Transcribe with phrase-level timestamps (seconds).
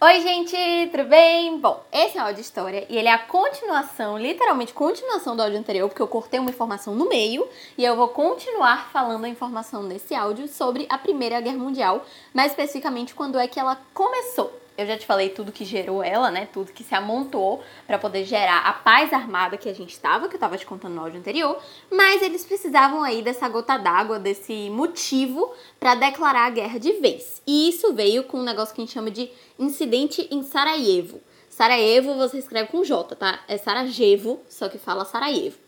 [0.00, 0.56] Oi, gente,
[0.92, 1.58] tudo bem?
[1.58, 5.58] Bom, esse é o áudio história e ele é a continuação, literalmente continuação do áudio
[5.58, 7.44] anterior, porque eu cortei uma informação no meio
[7.76, 12.52] e eu vou continuar falando a informação nesse áudio sobre a Primeira Guerra Mundial, mais
[12.52, 14.67] especificamente quando é que ela começou.
[14.78, 16.46] Eu já te falei tudo que gerou ela, né?
[16.52, 20.34] Tudo que se amontou para poder gerar a paz armada que a gente estava, que
[20.34, 21.60] eu estava te contando no áudio anterior,
[21.90, 27.42] mas eles precisavam aí dessa gota d'água, desse motivo para declarar a guerra de vez.
[27.44, 29.28] E isso veio com um negócio que a gente chama de
[29.58, 31.20] incidente em Sarajevo.
[31.50, 33.40] Sarajevo você escreve com J, tá?
[33.48, 35.67] É Sarajevo, só que fala Sarajevo.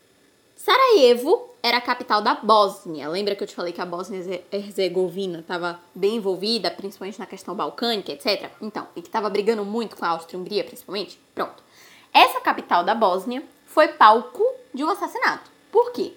[0.61, 3.09] Sarajevo era a capital da Bósnia.
[3.09, 8.11] Lembra que eu te falei que a Bósnia-Herzegovina estava bem envolvida, principalmente na questão balcânica,
[8.11, 8.51] etc?
[8.61, 11.19] Então, e que estava brigando muito com a Áustria-Hungria, principalmente?
[11.33, 11.63] Pronto.
[12.13, 15.49] Essa capital da Bósnia foi palco de um assassinato.
[15.71, 16.13] Por quê?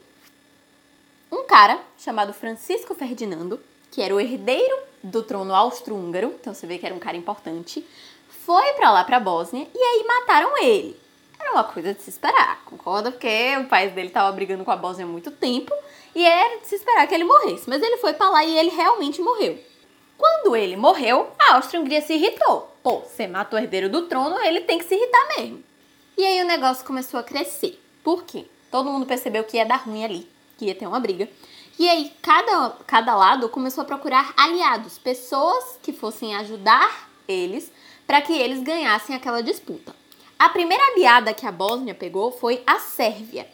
[1.33, 3.59] Um cara chamado Francisco Ferdinando,
[3.91, 7.83] que era o herdeiro do trono austro-húngaro, então você vê que era um cara importante,
[8.29, 11.03] foi para lá, para a Bósnia, e aí mataram ele
[11.55, 13.11] uma coisa de se esperar, concorda?
[13.11, 15.73] Porque o país dele estava brigando com a Bósnia há muito tempo
[16.15, 17.69] e era de se esperar que ele morresse.
[17.69, 19.59] Mas ele foi para lá e ele realmente morreu.
[20.19, 22.73] Quando ele morreu, a Áustria-Hungria se irritou.
[22.83, 25.65] Pô, você matou o herdeiro do trono, ele tem que se irritar mesmo.
[26.17, 27.81] E aí o negócio começou a crescer.
[28.03, 28.47] Por quê?
[28.71, 31.29] Todo mundo percebeu que ia dar ruim ali, que ia ter uma briga.
[31.79, 37.73] E aí cada, cada lado começou a procurar aliados, pessoas que fossem ajudar eles
[38.07, 39.95] para que eles ganhassem aquela disputa.
[40.45, 43.49] A primeira aliada que a Bósnia pegou foi a Sérvia.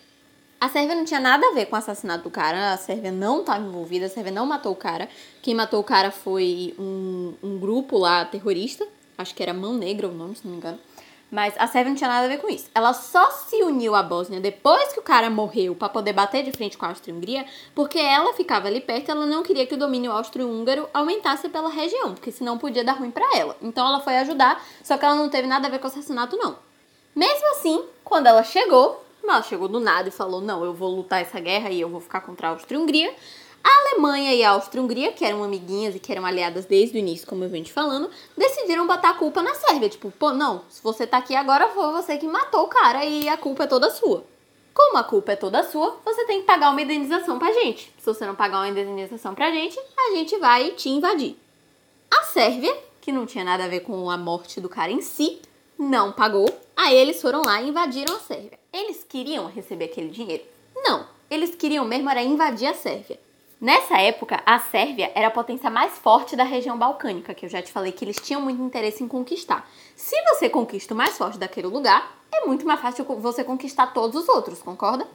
[0.60, 3.42] A Sérvia não tinha nada a ver com o assassinato do cara, a Sérvia não
[3.42, 5.08] estava envolvida, a Sérvia não matou o cara.
[5.41, 8.84] Quem matou o cara foi um, um grupo lá terrorista,
[9.16, 10.80] acho que era Mão Negra o nome, se não me engano.
[11.30, 12.68] Mas a Sérvia não tinha nada a ver com isso.
[12.74, 16.50] Ela só se uniu à Bósnia depois que o cara morreu para poder bater de
[16.50, 20.11] frente com a Áustria-Hungria, porque ela ficava ali perto ela não queria que o domínio
[20.11, 23.56] austro-húngaro aumentasse pela região, porque senão podia dar ruim para ela.
[23.62, 26.36] Então ela foi ajudar, só que ela não teve nada a ver com o assassinato,
[26.36, 26.68] não.
[27.14, 31.20] Mesmo assim, quando ela chegou, ela chegou do nada e falou: Não, eu vou lutar
[31.20, 33.14] essa guerra e eu vou ficar contra a Áustria-Hungria.
[33.62, 37.27] A Alemanha e a Áustria-Hungria, que eram amiguinhas e que eram aliadas desde o início,
[37.27, 39.89] como eu venho te falando, decidiram botar a culpa na Sérvia.
[39.89, 43.29] Tipo, pô, não, se você tá aqui agora, foi você que matou o cara e
[43.29, 44.24] a culpa é toda sua.
[44.73, 47.92] Como a culpa é toda sua, você tem que pagar uma indenização pra gente.
[47.98, 51.36] Se você não pagar uma indenização pra gente, a gente vai te invadir.
[52.11, 55.39] A Sérvia, que não tinha nada a ver com a morte do cara em si,
[55.79, 56.48] não pagou.
[56.83, 58.58] Aí eles foram lá e invadiram a Sérvia.
[58.73, 60.42] Eles queriam receber aquele dinheiro?
[60.74, 61.05] Não.
[61.30, 63.20] Eles queriam mesmo era invadir a Sérvia.
[63.61, 67.61] Nessa época, a Sérvia era a potência mais forte da região balcânica, que eu já
[67.61, 69.70] te falei que eles tinham muito interesse em conquistar.
[69.95, 74.23] Se você conquista o mais forte daquele lugar, é muito mais fácil você conquistar todos
[74.23, 75.07] os outros, concorda?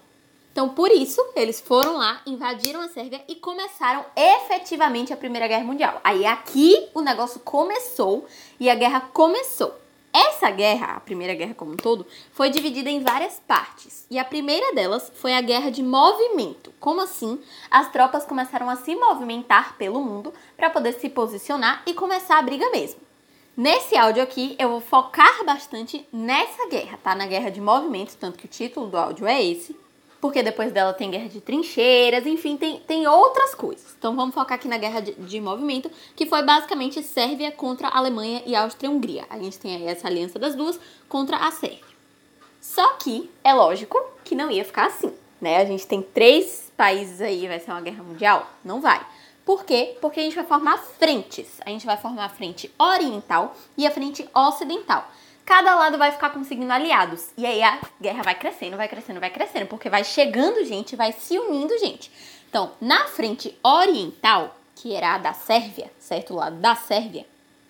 [0.51, 5.65] Então, por isso, eles foram lá, invadiram a Sérvia e começaram efetivamente a Primeira Guerra
[5.65, 5.99] Mundial.
[6.03, 8.27] Aí aqui o negócio começou
[8.59, 9.83] e a guerra começou.
[10.15, 14.07] Essa guerra, a Primeira Guerra como um todo, foi dividida em várias partes.
[14.09, 16.73] E a primeira delas foi a guerra de movimento.
[16.79, 17.37] Como assim?
[17.69, 22.41] As tropas começaram a se movimentar pelo mundo para poder se posicionar e começar a
[22.41, 23.01] briga mesmo.
[23.57, 27.13] Nesse áudio aqui, eu vou focar bastante nessa guerra, tá?
[27.13, 29.75] Na guerra de movimento, tanto que o título do áudio é esse
[30.19, 33.95] porque depois dela tem guerra de trincheiras, enfim, tem, tem outras coisas.
[33.97, 37.97] Então vamos focar aqui na guerra de, de movimento, que foi basicamente Sérvia contra a
[37.97, 39.25] Alemanha e Áustria-Hungria.
[39.29, 41.95] A gente tem aí essa aliança das duas contra a Sérvia.
[42.59, 45.57] Só que é lógico que não ia ficar assim, né?
[45.57, 48.49] A gente tem três países aí, vai ser uma guerra mundial?
[48.63, 49.05] Não vai.
[49.45, 49.95] Por quê?
[50.01, 51.61] Porque a gente vai formar frentes.
[51.63, 55.07] A gente vai formar a frente oriental e a frente ocidental
[55.45, 57.29] cada lado vai ficar conseguindo aliados.
[57.37, 61.11] E aí a guerra vai crescendo, vai crescendo, vai crescendo, porque vai chegando gente, vai
[61.11, 62.11] se unindo gente.
[62.49, 66.33] Então, na frente oriental, que era a da Sérvia, certo?
[66.33, 67.25] O lado da Sérvia,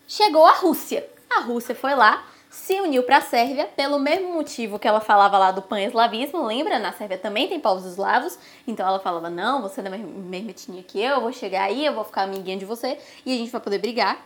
[0.07, 1.07] chegou a Rússia.
[1.29, 5.37] A Rússia foi lá, se uniu para a Sérvia pelo mesmo motivo que ela falava
[5.37, 6.79] lá do pan-eslavismo, lembra?
[6.79, 10.81] Na Sérvia também tem povos eslavos, então ela falava: "Não, você é da mesma etnia
[10.81, 13.51] que eu, eu vou chegar aí, eu vou ficar amiguinha de você e a gente
[13.51, 14.19] vai poder brigar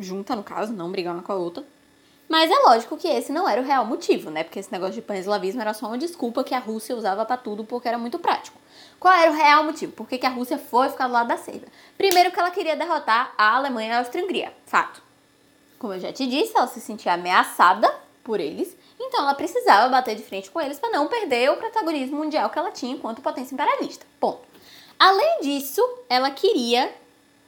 [0.00, 1.75] junta no caso, não brigar uma com a outra".
[2.28, 4.42] Mas é lógico que esse não era o real motivo, né?
[4.42, 7.64] Porque esse negócio de pan-eslavismo era só uma desculpa que a Rússia usava para tudo
[7.64, 8.58] porque era muito prático.
[8.98, 9.92] Qual era o real motivo?
[9.92, 11.68] Por que, a Rússia foi ficar do lado da Sérvia?
[11.96, 14.52] Primeiro que ela queria derrotar a Alemanha e a Áustria-Hungria.
[14.66, 15.02] Fato.
[15.78, 17.92] Como eu já te disse, ela se sentia ameaçada
[18.24, 22.16] por eles, então ela precisava bater de frente com eles para não perder o protagonismo
[22.16, 24.04] mundial que ela tinha enquanto potência imperialista.
[24.18, 24.40] Ponto.
[24.98, 26.92] Além disso, ela queria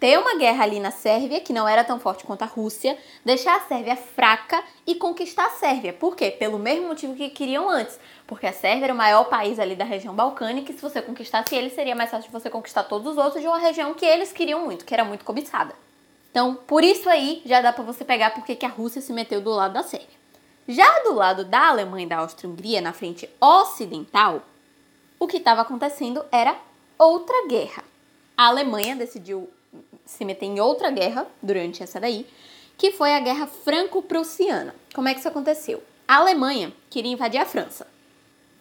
[0.00, 3.56] ter uma guerra ali na Sérvia, que não era tão forte quanto a Rússia, deixar
[3.56, 5.92] a Sérvia fraca e conquistar a Sérvia.
[5.92, 6.30] Por quê?
[6.30, 7.98] Pelo mesmo motivo que queriam antes.
[8.26, 11.54] Porque a Sérvia era o maior país ali da região balcânica e se você conquistasse
[11.54, 14.32] ele, seria mais fácil de você conquistar todos os outros de uma região que eles
[14.32, 15.74] queriam muito, que era muito cobiçada.
[16.30, 19.40] Então, por isso aí já dá para você pegar porque que a Rússia se meteu
[19.40, 20.18] do lado da Sérvia.
[20.68, 24.42] Já do lado da Alemanha e da Áustria-Hungria, na frente ocidental,
[25.18, 26.54] o que estava acontecendo era
[26.98, 27.82] outra guerra.
[28.36, 29.48] A Alemanha decidiu
[30.08, 32.26] se meter em outra guerra durante essa daí,
[32.78, 34.74] que foi a Guerra Franco-Prussiana.
[34.94, 35.82] Como é que isso aconteceu?
[36.06, 37.86] A Alemanha queria invadir a França.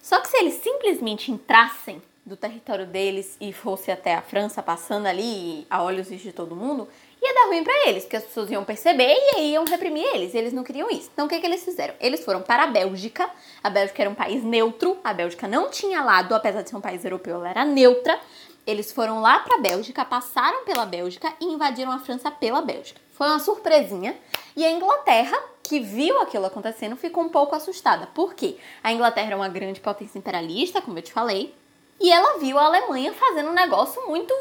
[0.02, 5.06] Só que se eles simplesmente entrassem do território deles e fosse até a França, passando
[5.06, 6.86] ali a olhos de todo mundo,
[7.22, 10.36] ia dar ruim para eles, porque as pessoas iam perceber e iam reprimir eles.
[10.36, 11.10] Eles não queriam isso.
[11.14, 11.94] Então o que, que eles fizeram?
[12.02, 13.30] Eles foram para a Bélgica.
[13.64, 14.98] A Bélgica era um país neutro.
[15.02, 18.20] A Bélgica não tinha lado, apesar de ser um país europeu, ela era neutra.
[18.68, 23.00] Eles foram lá para a Bélgica, passaram pela Bélgica e invadiram a França pela Bélgica.
[23.14, 24.14] Foi uma surpresinha.
[24.58, 28.08] E a Inglaterra, que viu aquilo acontecendo, ficou um pouco assustada.
[28.08, 28.58] Por quê?
[28.84, 31.56] A Inglaterra é uma grande potência imperialista, como eu te falei.
[31.98, 34.34] E ela viu a Alemanha fazendo um negócio muito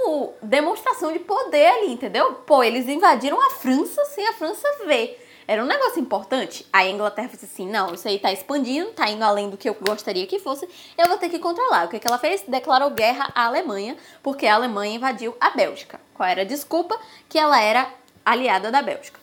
[0.43, 2.35] demonstração de poder ali, entendeu?
[2.47, 5.25] Pô, eles invadiram a França sem a França ver.
[5.49, 6.67] Era um negócio importante.
[6.73, 9.69] Aí a Inglaterra disse assim: não, isso aí tá expandindo, tá indo além do que
[9.69, 11.87] eu gostaria que fosse, eu vou ter que controlar.
[11.87, 12.43] O que, que ela fez?
[12.49, 16.01] Declarou guerra à Alemanha, porque a Alemanha invadiu a Bélgica.
[16.15, 16.99] Qual era a desculpa?
[17.29, 17.89] Que ela era
[18.25, 19.21] aliada da Bélgica.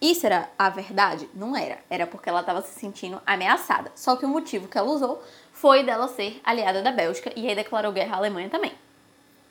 [0.00, 1.28] Isso era a verdade?
[1.34, 1.78] Não era.
[1.90, 3.90] Era porque ela estava se sentindo ameaçada.
[3.94, 5.22] Só que o motivo que ela usou
[5.52, 8.72] foi dela ser aliada da Bélgica e aí declarou guerra à Alemanha também.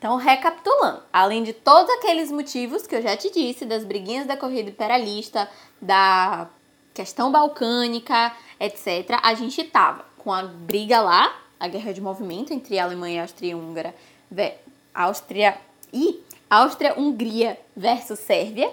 [0.06, 4.36] Então, recapitulando, além de todos aqueles motivos que eu já te disse, das briguinhas da
[4.36, 5.50] corrida imperialista,
[5.82, 6.48] da
[6.94, 12.78] questão balcânica, etc., a gente tava com a briga lá, a guerra de movimento entre
[12.78, 13.94] a Alemanha e a Áustria-Húngara,
[14.94, 15.58] Áustria
[15.92, 18.72] e Áustria-Hungria versus Sérvia,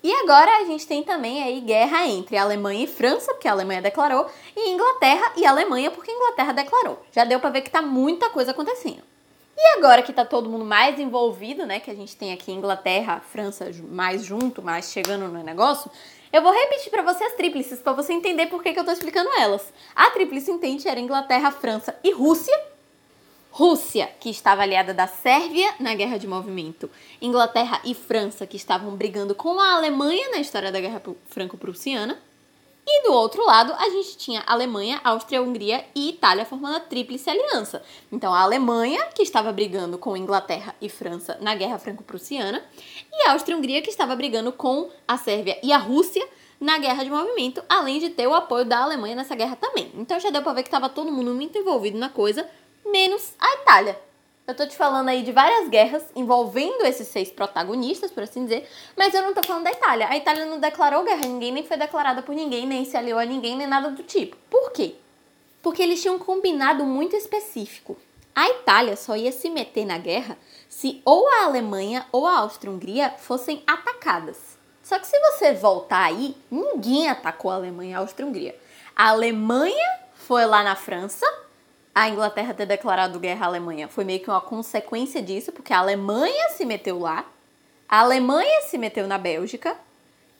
[0.00, 3.82] e agora a gente tem também aí guerra entre Alemanha e França, porque a Alemanha
[3.82, 7.04] declarou, e Inglaterra e Alemanha, porque a Inglaterra declarou.
[7.10, 9.02] Já deu para ver que tá muita coisa acontecendo.
[9.70, 13.20] E agora que tá todo mundo mais envolvido, né, que a gente tem aqui Inglaterra,
[13.20, 15.90] França mais junto, mais chegando no negócio,
[16.32, 18.90] eu vou repetir para você as tríplices para você entender por que, que eu tô
[18.90, 19.70] explicando elas.
[19.94, 22.58] A tríplice intente era Inglaterra, França e Rússia,
[23.50, 28.96] Rússia, que estava aliada da Sérvia na Guerra de Movimento, Inglaterra e França, que estavam
[28.96, 32.18] brigando com a Alemanha na história da Guerra Franco-Prussiana.
[32.90, 37.28] E do outro lado, a gente tinha Alemanha, Áustria, Hungria e Itália formando a Tríplice
[37.28, 37.82] Aliança.
[38.10, 42.64] Então, a Alemanha, que estava brigando com Inglaterra e França na Guerra Franco-Prussiana,
[43.12, 46.26] e a Áustria e Hungria, que estava brigando com a Sérvia e a Rússia
[46.58, 49.92] na Guerra de Movimento, além de ter o apoio da Alemanha nessa guerra também.
[49.94, 52.48] Então, já deu para ver que estava todo mundo muito envolvido na coisa,
[52.86, 54.07] menos a Itália.
[54.48, 58.66] Eu tô te falando aí de várias guerras envolvendo esses seis protagonistas, por assim dizer,
[58.96, 60.08] mas eu não tô falando da Itália.
[60.08, 63.18] A Itália não declarou guerra a ninguém, nem foi declarada por ninguém, nem se aliou
[63.18, 64.38] a ninguém, nem nada do tipo.
[64.48, 64.94] Por quê?
[65.60, 67.98] Porque eles tinham um combinado muito específico.
[68.34, 73.10] A Itália só ia se meter na guerra se ou a Alemanha ou a Áustria-Hungria
[73.18, 74.56] fossem atacadas.
[74.82, 78.58] Só que se você voltar aí, ninguém atacou a Alemanha e a Áustria-Hungria.
[78.96, 81.26] A Alemanha foi lá na França,
[82.02, 85.78] a Inglaterra ter declarado guerra à Alemanha foi meio que uma consequência disso, porque a
[85.78, 87.24] Alemanha se meteu lá,
[87.88, 89.76] a Alemanha se meteu na Bélgica,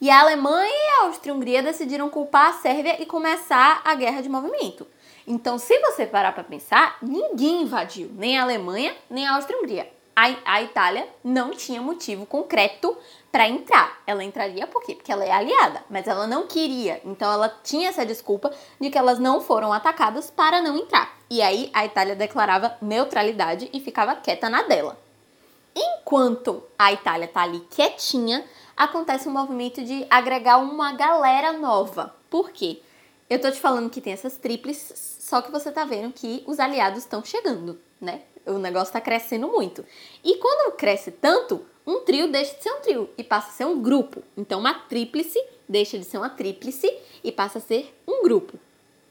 [0.01, 4.29] e a Alemanha e a Áustria-Hungria decidiram culpar a Sérvia e começar a guerra de
[4.29, 4.87] movimento.
[5.27, 10.57] Então, se você parar para pensar, ninguém invadiu, nem a Alemanha, nem a Áustria-Hungria a,
[10.57, 12.97] a Itália não tinha motivo concreto
[13.31, 14.03] para entrar.
[14.05, 14.97] Ela entraria por quê?
[14.97, 17.01] Porque ela é aliada, mas ela não queria.
[17.05, 21.17] Então ela tinha essa desculpa de que elas não foram atacadas para não entrar.
[21.31, 24.99] E aí a Itália declarava neutralidade e ficava quieta na dela.
[25.75, 28.45] Enquanto a Itália tá ali quietinha,
[28.77, 32.15] acontece um movimento de agregar uma galera nova.
[32.31, 32.81] Por quê?
[33.29, 36.59] Eu tô te falando que tem essas tríplices, só que você tá vendo que os
[36.59, 38.23] aliados estão chegando, né?
[38.49, 39.85] o negócio está crescendo muito.
[40.25, 43.65] E quando cresce tanto, um trio deixa de ser um trio e passa a ser
[43.67, 44.23] um grupo.
[44.37, 46.91] Então, uma tríplice deixa de ser uma tríplice
[47.23, 48.59] e passa a ser um grupo.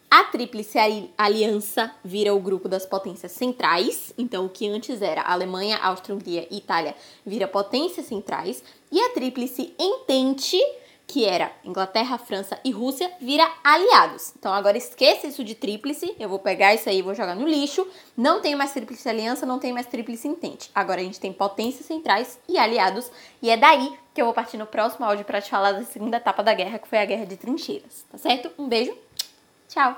[0.09, 0.77] A tríplice
[1.17, 4.13] aliança vira o grupo das potências centrais.
[4.17, 6.95] Então, o que antes era Alemanha, Áustria-Hungria e Itália
[7.25, 8.63] vira potências centrais.
[8.89, 10.57] E a tríplice entente
[11.07, 14.33] que era Inglaterra, França e Rússia, vira aliados.
[14.37, 17.47] Então agora esqueça isso de tríplice, eu vou pegar isso aí e vou jogar no
[17.47, 17.87] lixo.
[18.15, 20.69] Não tem mais tríplice aliança, não tem mais tríplice entente.
[20.75, 23.09] Agora a gente tem potências centrais e aliados,
[23.41, 26.17] e é daí que eu vou partir no próximo áudio para te falar da segunda
[26.17, 28.51] etapa da guerra, que foi a guerra de trincheiras, tá certo?
[28.59, 28.93] Um beijo,
[29.67, 29.95] tchau!